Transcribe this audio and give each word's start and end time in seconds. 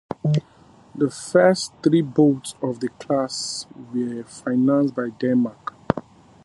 The 0.95 1.11
first 1.11 1.73
three 1.83 2.01
boats 2.01 2.55
of 2.63 2.79
the 2.79 2.89
class 2.89 3.67
were 3.93 4.23
financed 4.23 4.95
by 4.95 5.09
Denmark. 5.11 5.75